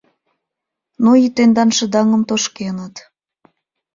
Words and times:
Ну, 1.03 1.09
и 1.23 1.25
тендан 1.35 1.69
шыдаҥдам 1.77 2.23
тошкеныт. 2.29 2.95